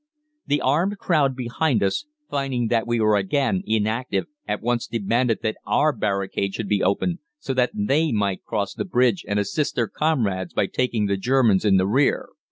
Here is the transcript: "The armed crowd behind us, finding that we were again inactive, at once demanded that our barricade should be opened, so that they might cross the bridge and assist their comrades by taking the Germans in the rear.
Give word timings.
"The 0.47 0.61
armed 0.61 0.97
crowd 0.97 1.35
behind 1.35 1.83
us, 1.83 2.07
finding 2.27 2.69
that 2.69 2.87
we 2.87 2.99
were 2.99 3.17
again 3.17 3.61
inactive, 3.67 4.25
at 4.47 4.59
once 4.63 4.87
demanded 4.87 5.43
that 5.43 5.57
our 5.67 5.93
barricade 5.95 6.55
should 6.55 6.67
be 6.67 6.81
opened, 6.81 7.19
so 7.37 7.53
that 7.53 7.69
they 7.75 8.11
might 8.11 8.43
cross 8.43 8.73
the 8.73 8.83
bridge 8.83 9.23
and 9.27 9.37
assist 9.37 9.75
their 9.75 9.87
comrades 9.87 10.53
by 10.55 10.65
taking 10.65 11.05
the 11.05 11.17
Germans 11.17 11.65
in 11.65 11.77
the 11.77 11.85
rear. 11.85 12.29